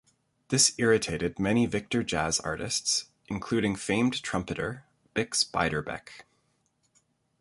This 0.49 0.73
irritated 0.79 1.37
many 1.37 1.67
Victor 1.67 2.01
jazz 2.01 2.39
artists, 2.39 3.05
including 3.27 3.75
famed 3.75 4.23
trumpeter 4.23 4.83
Bix 5.15 5.47
Beiderbecke. 5.47 6.23